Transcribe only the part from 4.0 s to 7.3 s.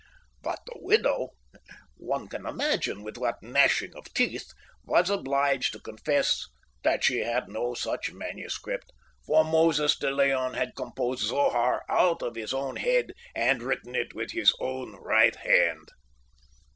teeth) was obliged to confess that she